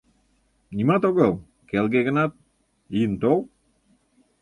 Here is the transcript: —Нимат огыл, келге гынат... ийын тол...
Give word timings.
—Нимат 0.75 1.03
огыл, 1.09 1.31
келге 1.69 1.99
гынат... 2.07 2.31
ийын 2.97 3.13
тол... 3.21 3.39